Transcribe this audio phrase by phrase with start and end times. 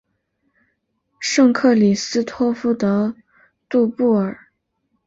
[1.19, 3.13] 圣克里斯托夫德
[3.69, 4.47] 杜布尔。